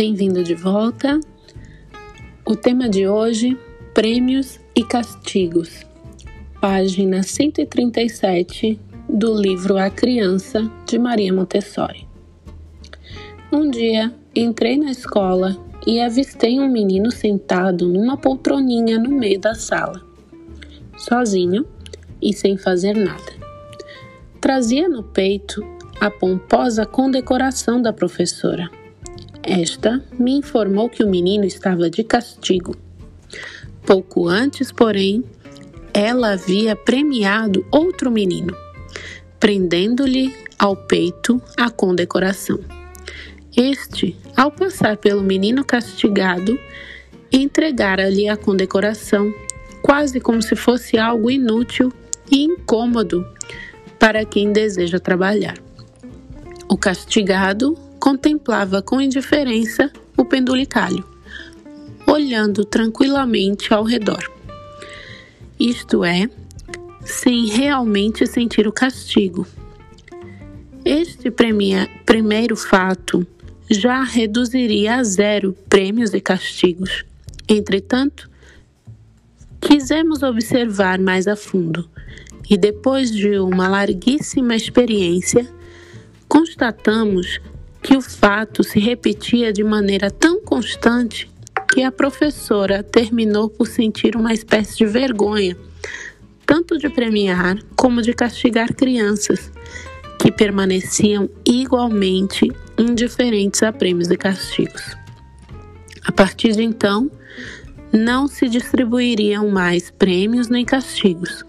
Bem-vindo 0.00 0.44
de 0.44 0.54
volta. 0.54 1.18
O 2.46 2.54
tema 2.54 2.88
de 2.88 3.08
hoje: 3.08 3.58
prêmios 3.92 4.60
e 4.72 4.84
castigos. 4.84 5.84
Página 6.60 7.24
137 7.24 8.78
do 9.08 9.34
livro 9.34 9.76
A 9.76 9.90
Criança 9.90 10.70
de 10.86 11.00
Maria 11.00 11.34
Montessori. 11.34 12.06
Um 13.50 13.68
dia 13.68 14.14
entrei 14.36 14.76
na 14.76 14.92
escola 14.92 15.56
e 15.84 16.00
avistei 16.00 16.60
um 16.60 16.70
menino 16.70 17.10
sentado 17.10 17.88
numa 17.88 18.16
poltroninha 18.16 19.00
no 19.00 19.10
meio 19.10 19.40
da 19.40 19.56
sala, 19.56 20.00
sozinho 20.96 21.66
e 22.22 22.32
sem 22.32 22.56
fazer 22.56 22.94
nada. 22.94 23.32
Trazia 24.40 24.88
no 24.88 25.02
peito 25.02 25.60
a 26.00 26.08
pomposa 26.08 26.86
condecoração 26.86 27.82
da 27.82 27.92
professora 27.92 28.70
esta 29.48 30.04
me 30.18 30.32
informou 30.32 30.90
que 30.90 31.02
o 31.02 31.08
menino 31.08 31.44
estava 31.44 31.88
de 31.88 32.04
castigo. 32.04 32.76
Pouco 33.86 34.28
antes, 34.28 34.70
porém, 34.70 35.24
ela 35.94 36.32
havia 36.32 36.76
premiado 36.76 37.66
outro 37.70 38.10
menino, 38.10 38.54
prendendo-lhe 39.40 40.34
ao 40.58 40.76
peito 40.76 41.40
a 41.56 41.70
condecoração. 41.70 42.60
Este, 43.56 44.14
ao 44.36 44.50
passar 44.50 44.98
pelo 44.98 45.22
menino 45.22 45.64
castigado, 45.64 46.58
entregara-lhe 47.32 48.28
a 48.28 48.36
condecoração, 48.36 49.32
quase 49.80 50.20
como 50.20 50.42
se 50.42 50.54
fosse 50.54 50.98
algo 50.98 51.30
inútil 51.30 51.90
e 52.30 52.44
incômodo 52.44 53.26
para 53.98 54.24
quem 54.26 54.52
deseja 54.52 55.00
trabalhar. 55.00 55.56
O 56.68 56.76
castigado 56.76 57.87
contemplava 58.08 58.80
com 58.80 59.02
indiferença 59.02 59.92
o 60.16 60.24
pendulicalho, 60.24 61.04
olhando 62.06 62.64
tranquilamente 62.64 63.74
ao 63.74 63.84
redor. 63.84 64.32
Isto 65.60 66.02
é, 66.02 66.26
sem 67.04 67.48
realmente 67.48 68.26
sentir 68.26 68.66
o 68.66 68.72
castigo. 68.72 69.46
Este 70.86 71.30
premia, 71.30 71.86
primeiro 72.06 72.56
fato 72.56 73.26
já 73.68 74.02
reduziria 74.02 74.94
a 74.94 75.04
zero 75.04 75.54
prêmios 75.68 76.14
e 76.14 76.20
castigos. 76.22 77.04
Entretanto, 77.46 78.30
quisemos 79.60 80.22
observar 80.22 80.98
mais 80.98 81.28
a 81.28 81.36
fundo 81.36 81.86
e, 82.48 82.56
depois 82.56 83.10
de 83.10 83.38
uma 83.38 83.68
larguíssima 83.68 84.56
experiência, 84.56 85.46
constatamos 86.26 87.38
que 87.82 87.96
o 87.96 88.00
fato 88.00 88.62
se 88.62 88.78
repetia 88.78 89.52
de 89.52 89.62
maneira 89.62 90.10
tão 90.10 90.40
constante 90.42 91.30
que 91.72 91.82
a 91.82 91.92
professora 91.92 92.82
terminou 92.82 93.48
por 93.48 93.66
sentir 93.66 94.16
uma 94.16 94.32
espécie 94.32 94.76
de 94.76 94.86
vergonha, 94.86 95.56
tanto 96.46 96.78
de 96.78 96.88
premiar 96.88 97.58
como 97.76 98.02
de 98.02 98.12
castigar 98.12 98.74
crianças, 98.74 99.52
que 100.18 100.32
permaneciam 100.32 101.28
igualmente 101.46 102.50
indiferentes 102.76 103.62
a 103.62 103.72
prêmios 103.72 104.10
e 104.10 104.16
castigos. 104.16 104.96
A 106.04 106.10
partir 106.10 106.52
de 106.52 106.62
então, 106.62 107.10
não 107.92 108.26
se 108.26 108.48
distribuiriam 108.48 109.48
mais 109.48 109.90
prêmios 109.90 110.48
nem 110.48 110.64
castigos, 110.64 111.44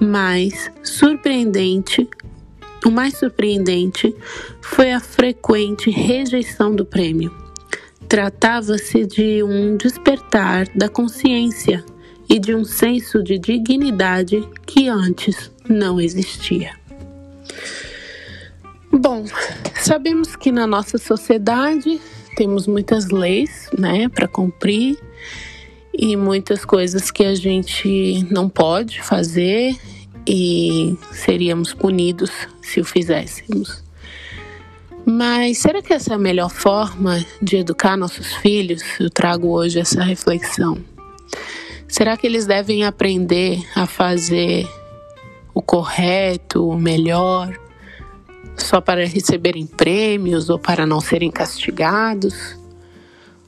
mas, 0.00 0.70
surpreendente, 0.82 2.08
o 2.84 2.90
mais 2.90 3.16
surpreendente 3.16 4.14
foi 4.60 4.92
a 4.92 5.00
frequente 5.00 5.90
rejeição 5.90 6.74
do 6.74 6.84
prêmio. 6.84 7.32
Tratava-se 8.08 9.06
de 9.06 9.42
um 9.42 9.76
despertar 9.76 10.66
da 10.74 10.88
consciência 10.88 11.84
e 12.28 12.38
de 12.38 12.54
um 12.54 12.64
senso 12.64 13.22
de 13.22 13.38
dignidade 13.38 14.42
que 14.66 14.88
antes 14.88 15.50
não 15.68 16.00
existia. 16.00 16.72
Bom, 18.90 19.24
sabemos 19.80 20.36
que 20.36 20.52
na 20.52 20.66
nossa 20.66 20.98
sociedade 20.98 22.00
temos 22.36 22.66
muitas 22.66 23.08
leis, 23.08 23.68
né, 23.78 24.08
para 24.08 24.28
cumprir 24.28 24.98
e 25.94 26.16
muitas 26.16 26.64
coisas 26.64 27.10
que 27.10 27.24
a 27.24 27.34
gente 27.34 28.26
não 28.30 28.48
pode 28.48 29.02
fazer 29.02 29.76
e 30.26 30.96
seríamos 31.12 31.74
punidos 31.74 32.30
se 32.62 32.80
o 32.80 32.84
fizéssemos. 32.84 33.82
Mas 35.04 35.58
será 35.58 35.82
que 35.82 35.92
essa 35.92 36.12
é 36.12 36.14
a 36.14 36.18
melhor 36.18 36.50
forma 36.50 37.24
de 37.40 37.56
educar 37.56 37.96
nossos 37.96 38.34
filhos? 38.34 38.82
Eu 39.00 39.10
trago 39.10 39.48
hoje 39.48 39.80
essa 39.80 40.02
reflexão. 40.02 40.78
Será 41.88 42.16
que 42.16 42.26
eles 42.26 42.46
devem 42.46 42.84
aprender 42.84 43.62
a 43.74 43.84
fazer 43.84 44.66
o 45.52 45.60
correto, 45.60 46.68
o 46.68 46.78
melhor, 46.78 47.58
só 48.56 48.80
para 48.80 49.04
receberem 49.06 49.66
prêmios 49.66 50.48
ou 50.48 50.58
para 50.58 50.86
não 50.86 51.00
serem 51.00 51.30
castigados? 51.30 52.56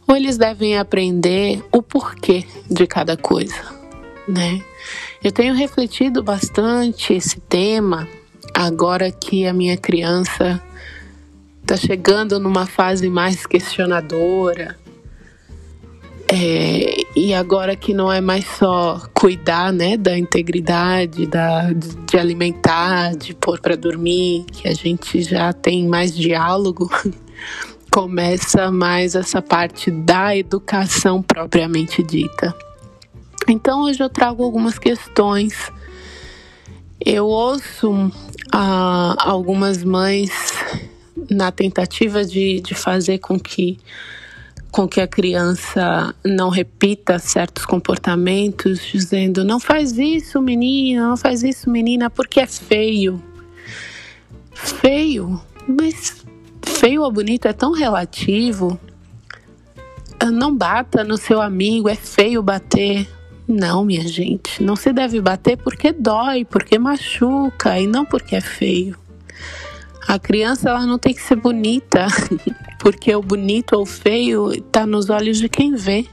Ou 0.07 0.17
eles 0.17 0.37
devem 0.37 0.77
aprender 0.77 1.65
o 1.73 1.81
porquê 1.81 2.45
de 2.71 2.87
cada 2.87 3.17
coisa, 3.17 3.63
né? 4.29 4.63
Eu 5.25 5.33
tenho 5.33 5.55
refletido 5.55 6.23
bastante 6.23 7.15
esse 7.15 7.41
tema 7.41 8.07
agora 8.53 9.11
que 9.11 9.47
a 9.47 9.55
minha 9.55 9.75
criança 9.75 10.63
está 11.63 11.79
chegando 11.79 12.39
numa 12.39 12.67
fase 12.67 13.09
mais 13.09 13.47
questionadora. 13.47 14.77
É, 16.31 16.97
e 17.17 17.33
agora 17.33 17.75
que 17.75 17.95
não 17.95 18.13
é 18.13 18.21
mais 18.21 18.45
só 18.45 19.01
cuidar 19.15 19.73
né, 19.73 19.97
da 19.97 20.19
integridade, 20.19 21.27
da, 21.27 21.73
de 21.73 22.19
alimentar, 22.19 23.17
de 23.17 23.35
pôr 23.35 23.59
para 23.59 23.79
dormir, 23.79 24.45
que 24.53 24.69
a 24.69 24.75
gente 24.75 25.23
já 25.23 25.55
tem 25.55 25.89
mais 25.89 26.15
diálogo, 26.15 26.91
começa 27.91 28.71
mais 28.71 29.15
essa 29.15 29.41
parte 29.41 29.91
da 29.91 30.37
educação 30.37 31.23
propriamente 31.23 32.03
dita. 32.03 32.55
Então 33.49 33.83
hoje 33.83 34.03
eu 34.03 34.09
trago 34.09 34.43
algumas 34.43 34.79
questões. 34.79 35.71
Eu 37.05 37.27
ouço 37.27 38.11
ah, 38.53 39.15
algumas 39.19 39.83
mães 39.85 40.31
na 41.31 41.51
tentativa 41.53 42.25
de, 42.25 42.61
de 42.61 42.75
fazer 42.75 43.19
com 43.19 43.39
que 43.39 43.79
com 44.71 44.89
que 44.89 45.01
a 45.01 45.07
criança 45.07 46.13
não 46.25 46.49
repita 46.49 47.17
certos 47.21 47.65
comportamentos, 47.65 48.81
dizendo 48.81 49.45
não 49.45 49.61
faz 49.61 49.97
isso, 49.97 50.43
menina, 50.43 51.11
não 51.11 51.17
faz 51.17 51.45
isso, 51.45 51.71
menina, 51.71 52.11
porque 52.11 52.41
é 52.41 52.47
feio. 52.49 53.23
Feio, 54.53 55.41
mas 55.69 56.25
feio 56.61 57.03
ou 57.03 57.13
bonito 57.13 57.47
é 57.47 57.53
tão 57.53 57.71
relativo. 57.71 58.77
Não 60.33 60.53
bata 60.53 61.05
no 61.05 61.17
seu 61.17 61.41
amigo, 61.41 61.89
é 61.89 61.95
feio 61.95 62.43
bater. 62.43 63.07
Não, 63.47 63.85
minha 63.85 64.07
gente, 64.09 64.63
não 64.63 64.75
se 64.75 64.93
deve 64.93 65.21
bater 65.21 65.57
porque 65.59 65.93
dói, 65.93 66.45
porque 66.45 66.79
machuca 66.79 67.79
e 67.79 67.87
não 67.87 68.05
porque 68.05 68.37
é 68.37 68.41
feio. 68.41 68.97
A 70.09 70.19
criança 70.19 70.71
ela 70.71 70.87
não 70.87 70.99
tem 70.99 71.15
que 71.15 71.23
ser 71.23 71.37
bonita, 71.37 72.07
porque 72.81 73.15
o 73.15 73.23
bonito 73.23 73.75
ou 73.75 73.85
feio 73.85 74.53
está 74.53 74.87
nos 74.87 75.11
olhos 75.11 75.39
de 75.39 75.49
quem 75.49 75.75
vê, 75.75 76.07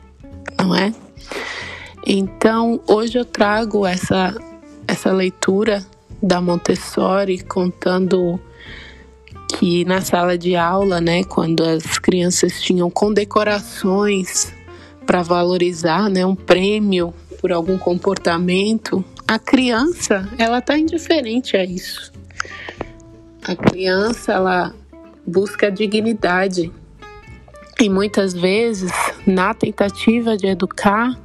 não 0.59 0.75
é? 0.75 0.93
Então, 2.05 2.81
hoje 2.87 3.17
eu 3.17 3.25
trago 3.25 3.85
essa 3.85 4.35
essa 4.87 5.11
leitura 5.11 5.85
da 6.21 6.41
Montessori 6.41 7.39
contando 7.39 8.39
que 9.57 9.85
na 9.85 10.01
sala 10.01 10.37
de 10.37 10.55
aula, 10.55 10.99
né, 10.99 11.23
quando 11.23 11.63
as 11.63 11.97
crianças 11.97 12.61
tinham 12.61 12.89
condecorações 12.89 14.53
para 15.11 15.23
valorizar, 15.23 16.09
né, 16.09 16.25
um 16.25 16.33
prêmio 16.33 17.13
por 17.41 17.51
algum 17.51 17.77
comportamento, 17.77 19.03
a 19.27 19.37
criança 19.37 20.25
ela 20.37 20.59
está 20.59 20.77
indiferente 20.77 21.57
a 21.57 21.65
isso. 21.65 22.13
A 23.43 23.53
criança 23.53 24.31
ela 24.31 24.73
busca 25.27 25.69
dignidade 25.69 26.71
e 27.77 27.89
muitas 27.89 28.33
vezes 28.33 28.89
na 29.27 29.53
tentativa 29.53 30.37
de 30.37 30.47
educar 30.47 31.19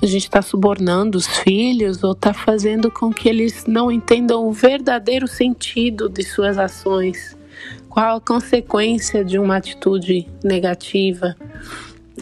a 0.00 0.06
gente 0.06 0.26
está 0.26 0.40
subornando 0.40 1.18
os 1.18 1.26
filhos 1.26 2.04
ou 2.04 2.12
está 2.12 2.32
fazendo 2.32 2.88
com 2.88 3.12
que 3.12 3.28
eles 3.28 3.64
não 3.66 3.90
entendam 3.90 4.46
o 4.46 4.52
verdadeiro 4.52 5.26
sentido 5.26 6.08
de 6.08 6.22
suas 6.22 6.56
ações, 6.56 7.36
qual 7.88 8.18
a 8.18 8.20
consequência 8.20 9.24
de 9.24 9.40
uma 9.40 9.56
atitude 9.56 10.28
negativa. 10.44 11.34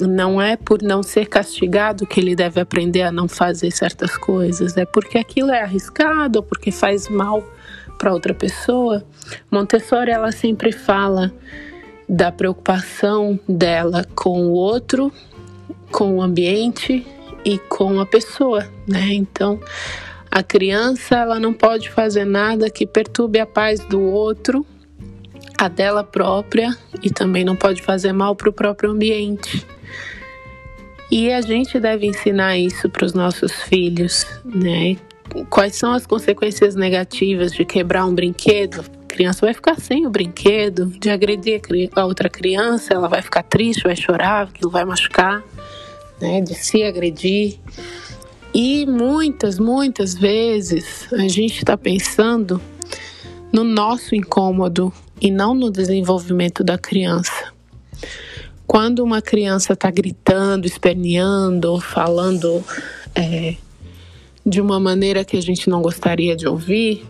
Não 0.00 0.40
é 0.40 0.56
por 0.56 0.82
não 0.82 1.02
ser 1.02 1.26
castigado 1.26 2.06
que 2.06 2.18
ele 2.18 2.34
deve 2.34 2.60
aprender 2.60 3.02
a 3.02 3.12
não 3.12 3.28
fazer 3.28 3.70
certas 3.70 4.16
coisas, 4.16 4.76
é 4.76 4.86
porque 4.86 5.18
aquilo 5.18 5.50
é 5.50 5.62
arriscado 5.62 6.38
ou 6.38 6.42
porque 6.42 6.70
faz 6.70 7.08
mal 7.08 7.44
para 7.98 8.12
outra 8.12 8.34
pessoa. 8.34 9.04
Montessori 9.50 10.10
ela 10.10 10.32
sempre 10.32 10.72
fala 10.72 11.32
da 12.08 12.32
preocupação 12.32 13.38
dela 13.48 14.04
com 14.14 14.46
o 14.46 14.52
outro, 14.52 15.12
com 15.90 16.16
o 16.16 16.22
ambiente 16.22 17.06
e 17.44 17.58
com 17.58 18.00
a 18.00 18.06
pessoa, 18.06 18.66
né? 18.86 19.12
Então, 19.12 19.60
a 20.30 20.42
criança 20.42 21.16
ela 21.16 21.38
não 21.38 21.52
pode 21.52 21.90
fazer 21.90 22.24
nada 22.24 22.70
que 22.70 22.86
perturbe 22.86 23.38
a 23.38 23.46
paz 23.46 23.80
do 23.80 24.00
outro, 24.00 24.66
a 25.58 25.68
dela 25.68 26.02
própria 26.02 26.76
e 27.02 27.10
também 27.10 27.44
não 27.44 27.54
pode 27.54 27.82
fazer 27.82 28.12
mal 28.12 28.34
para 28.34 28.48
o 28.48 28.52
próprio 28.52 28.90
ambiente. 28.90 29.64
E 31.12 31.30
a 31.30 31.42
gente 31.42 31.78
deve 31.78 32.06
ensinar 32.06 32.56
isso 32.56 32.88
para 32.88 33.04
os 33.04 33.12
nossos 33.12 33.52
filhos, 33.64 34.24
né? 34.46 34.96
Quais 35.50 35.76
são 35.76 35.92
as 35.92 36.06
consequências 36.06 36.74
negativas 36.74 37.52
de 37.52 37.66
quebrar 37.66 38.06
um 38.06 38.14
brinquedo? 38.14 38.80
A 38.80 39.06
criança 39.06 39.44
vai 39.44 39.52
ficar 39.52 39.78
sem 39.78 40.06
o 40.06 40.10
brinquedo, 40.10 40.86
de 40.86 41.10
agredir 41.10 41.60
a 41.94 42.06
outra 42.06 42.30
criança, 42.30 42.94
ela 42.94 43.08
vai 43.08 43.20
ficar 43.20 43.42
triste, 43.42 43.82
vai 43.82 43.94
chorar, 43.94 44.44
aquilo 44.44 44.70
vai 44.70 44.86
machucar, 44.86 45.44
né? 46.18 46.40
De 46.40 46.54
se 46.54 46.82
agredir. 46.82 47.58
E 48.54 48.86
muitas, 48.86 49.58
muitas 49.58 50.14
vezes 50.14 51.12
a 51.12 51.28
gente 51.28 51.58
está 51.58 51.76
pensando 51.76 52.58
no 53.52 53.64
nosso 53.64 54.14
incômodo 54.14 54.90
e 55.20 55.30
não 55.30 55.52
no 55.52 55.70
desenvolvimento 55.70 56.64
da 56.64 56.78
criança. 56.78 57.51
Quando 58.72 59.04
uma 59.04 59.20
criança 59.20 59.74
está 59.74 59.90
gritando, 59.90 60.64
esperneando, 60.64 61.78
falando 61.78 62.64
é, 63.14 63.56
de 64.46 64.62
uma 64.62 64.80
maneira 64.80 65.26
que 65.26 65.36
a 65.36 65.42
gente 65.42 65.68
não 65.68 65.82
gostaria 65.82 66.34
de 66.34 66.48
ouvir, 66.48 67.04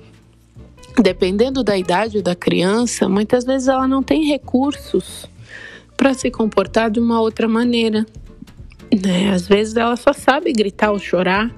dependendo 1.00 1.62
da 1.62 1.79
idade 1.79 2.20
da 2.20 2.35
criança, 2.35 3.09
muitas 3.09 3.44
vezes 3.44 3.69
ela 3.69 3.87
não 3.87 4.03
tem 4.03 4.25
recursos 4.25 5.25
para 5.97 6.12
se 6.14 6.32
comportar 6.32 6.91
de 6.91 6.99
uma 6.99 7.20
outra 7.20 7.47
maneira. 7.47 8.05
Né? 9.00 9.31
Às 9.31 9.47
vezes 9.47 9.76
ela 9.76 9.94
só 9.94 10.12
sabe 10.12 10.53
gritar 10.53 10.91
ou 10.91 10.99
chorar. 10.99 11.49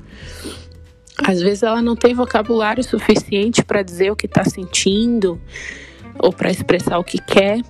Às 1.16 1.40
vezes 1.40 1.62
ela 1.62 1.80
não 1.80 1.96
tem 1.96 2.12
vocabulário 2.12 2.84
suficiente 2.84 3.64
para 3.64 3.82
dizer 3.82 4.12
o 4.12 4.16
que 4.16 4.26
está 4.26 4.44
sentindo 4.44 5.40
ou 6.18 6.30
para 6.30 6.50
expressar 6.50 6.98
o 6.98 7.04
que 7.04 7.16
quer. 7.16 7.62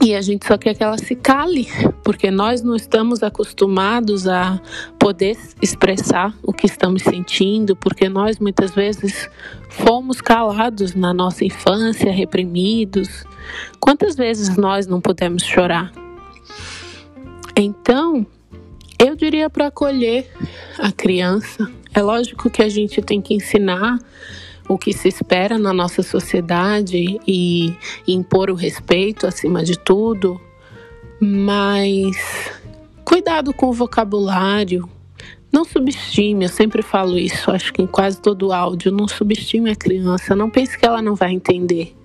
E 0.00 0.14
a 0.14 0.20
gente 0.20 0.46
só 0.46 0.56
quer 0.56 0.74
que 0.74 0.82
ela 0.82 0.96
se 0.96 1.16
cale, 1.16 1.66
porque 2.04 2.30
nós 2.30 2.62
não 2.62 2.76
estamos 2.76 3.22
acostumados 3.22 4.28
a 4.28 4.60
poder 4.98 5.36
expressar 5.60 6.32
o 6.42 6.52
que 6.52 6.66
estamos 6.66 7.02
sentindo, 7.02 7.74
porque 7.74 8.08
nós 8.08 8.38
muitas 8.38 8.72
vezes 8.72 9.28
fomos 9.68 10.20
calados 10.20 10.94
na 10.94 11.12
nossa 11.12 11.44
infância, 11.44 12.12
reprimidos. 12.12 13.24
Quantas 13.80 14.14
vezes 14.14 14.56
nós 14.56 14.86
não 14.86 15.00
pudemos 15.00 15.42
chorar? 15.42 15.92
Então, 17.56 18.24
eu 19.00 19.16
diria 19.16 19.50
para 19.50 19.66
acolher 19.66 20.30
a 20.78 20.92
criança. 20.92 21.68
É 21.92 22.00
lógico 22.00 22.48
que 22.48 22.62
a 22.62 22.68
gente 22.68 23.02
tem 23.02 23.20
que 23.20 23.34
ensinar 23.34 23.98
o 24.68 24.76
que 24.76 24.92
se 24.92 25.08
espera 25.08 25.58
na 25.58 25.72
nossa 25.72 26.02
sociedade 26.02 27.18
e 27.26 27.74
impor 28.06 28.50
o 28.50 28.54
respeito 28.54 29.26
acima 29.26 29.64
de 29.64 29.78
tudo, 29.78 30.40
mas 31.20 32.52
cuidado 33.04 33.52
com 33.54 33.66
o 33.68 33.72
vocabulário. 33.72 34.88
Não 35.50 35.64
subestime, 35.64 36.44
eu 36.44 36.50
sempre 36.50 36.82
falo 36.82 37.18
isso, 37.18 37.50
acho 37.50 37.72
que 37.72 37.80
em 37.80 37.86
quase 37.86 38.20
todo 38.20 38.52
áudio, 38.52 38.92
não 38.92 39.08
subestime 39.08 39.70
a 39.70 39.76
criança, 39.76 40.36
não 40.36 40.50
pense 40.50 40.76
que 40.76 40.84
ela 40.84 41.00
não 41.00 41.14
vai 41.14 41.32
entender. 41.32 41.96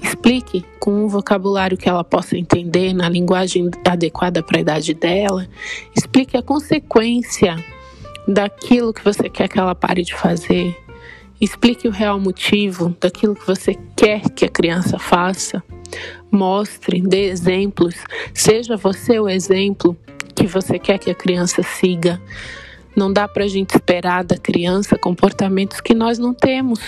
Explique 0.00 0.64
com 0.80 1.04
um 1.04 1.08
vocabulário 1.08 1.76
que 1.76 1.88
ela 1.88 2.04
possa 2.04 2.38
entender, 2.38 2.94
na 2.94 3.08
linguagem 3.08 3.70
adequada 3.86 4.42
para 4.42 4.58
a 4.58 4.60
idade 4.60 4.94
dela. 4.94 5.46
Explique 5.94 6.36
a 6.36 6.42
consequência 6.42 7.62
daquilo 8.26 8.92
que 8.92 9.04
você 9.04 9.28
quer 9.28 9.48
que 9.48 9.58
ela 9.58 9.74
pare 9.74 10.02
de 10.02 10.14
fazer. 10.14 10.76
Explique 11.40 11.86
o 11.86 11.92
real 11.92 12.18
motivo 12.18 12.96
daquilo 13.00 13.34
que 13.34 13.46
você 13.46 13.76
quer 13.96 14.28
que 14.30 14.44
a 14.44 14.48
criança 14.48 14.98
faça. 14.98 15.62
Mostre, 16.30 17.00
dê 17.00 17.28
exemplos. 17.28 17.94
Seja 18.34 18.76
você 18.76 19.18
o 19.20 19.28
exemplo 19.28 19.96
que 20.34 20.46
você 20.46 20.78
quer 20.78 20.98
que 20.98 21.10
a 21.10 21.14
criança 21.14 21.62
siga. 21.62 22.20
Não 22.96 23.12
dá 23.12 23.28
para 23.28 23.44
a 23.44 23.48
gente 23.48 23.70
esperar 23.70 24.24
da 24.24 24.36
criança 24.36 24.98
comportamentos 24.98 25.80
que 25.80 25.94
nós 25.94 26.18
não 26.18 26.34
temos. 26.34 26.80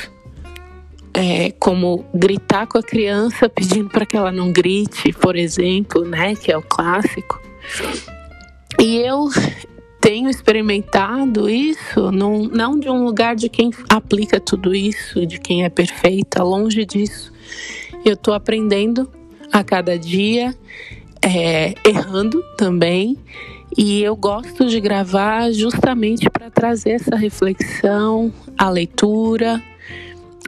É, 1.14 1.50
como 1.52 2.04
gritar 2.14 2.66
com 2.66 2.78
a 2.78 2.82
criança 2.82 3.48
pedindo 3.48 3.90
para 3.90 4.06
que 4.06 4.16
ela 4.16 4.30
não 4.30 4.52
grite, 4.52 5.12
por 5.12 5.34
exemplo, 5.36 6.04
né, 6.04 6.34
que 6.36 6.52
é 6.52 6.56
o 6.56 6.62
clássico. 6.62 7.40
E 8.78 8.98
eu 8.98 9.28
tenho 10.00 10.30
experimentado 10.30 11.48
isso, 11.48 12.10
não, 12.10 12.44
não 12.44 12.78
de 12.78 12.88
um 12.88 13.04
lugar 13.04 13.36
de 13.36 13.48
quem 13.48 13.70
aplica 13.88 14.40
tudo 14.40 14.74
isso, 14.74 15.26
de 15.26 15.38
quem 15.38 15.64
é 15.64 15.68
perfeita, 15.68 16.42
longe 16.42 16.86
disso. 16.86 17.32
Eu 18.04 18.14
estou 18.14 18.32
aprendendo 18.32 19.10
a 19.52 19.62
cada 19.62 19.98
dia, 19.98 20.56
é, 21.22 21.74
errando 21.86 22.42
também, 22.56 23.18
e 23.76 24.02
eu 24.02 24.16
gosto 24.16 24.66
de 24.66 24.80
gravar 24.80 25.52
justamente 25.52 26.28
para 26.30 26.50
trazer 26.50 26.92
essa 26.92 27.14
reflexão, 27.14 28.32
a 28.56 28.70
leitura, 28.70 29.62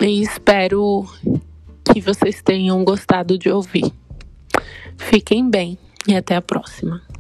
e 0.00 0.22
espero 0.22 1.06
que 1.84 2.00
vocês 2.00 2.40
tenham 2.42 2.82
gostado 2.84 3.36
de 3.36 3.50
ouvir. 3.50 3.92
Fiquem 4.96 5.48
bem 5.48 5.78
e 6.08 6.16
até 6.16 6.36
a 6.36 6.42
próxima. 6.42 7.11